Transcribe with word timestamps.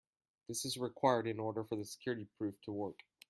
This 0.47 0.65
is 0.65 0.77
required 0.77 1.27
in 1.27 1.39
order 1.39 1.63
for 1.63 1.75
the 1.75 1.85
security 1.85 2.25
proof 2.39 2.59
to 2.61 2.71
work. 2.71 3.01